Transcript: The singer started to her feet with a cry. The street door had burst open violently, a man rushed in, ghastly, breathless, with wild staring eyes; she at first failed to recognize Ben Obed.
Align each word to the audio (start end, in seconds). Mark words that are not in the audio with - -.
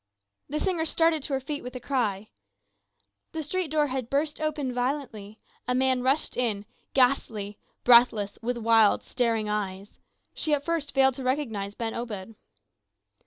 The 0.49 0.59
singer 0.59 0.85
started 0.85 1.21
to 1.21 1.33
her 1.33 1.39
feet 1.39 1.61
with 1.61 1.75
a 1.75 1.79
cry. 1.79 2.31
The 3.33 3.43
street 3.43 3.67
door 3.69 3.85
had 3.85 4.09
burst 4.09 4.41
open 4.41 4.73
violently, 4.73 5.39
a 5.67 5.75
man 5.75 6.01
rushed 6.01 6.35
in, 6.35 6.65
ghastly, 6.95 7.59
breathless, 7.83 8.39
with 8.41 8.57
wild 8.57 9.03
staring 9.03 9.47
eyes; 9.47 9.99
she 10.33 10.55
at 10.55 10.65
first 10.65 10.95
failed 10.95 11.13
to 11.17 11.23
recognize 11.23 11.75
Ben 11.75 11.93
Obed. 11.93 12.35